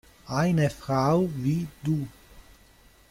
Eine 0.25 0.71
Frau 0.71 1.29
wie 1.35 1.67
Du 1.83 2.07